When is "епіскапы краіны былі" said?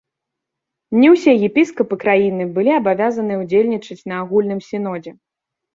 1.49-2.71